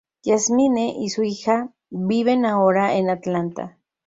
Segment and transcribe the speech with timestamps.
[0.23, 3.77] Jasmine y su hija viven ahora en Atlanta.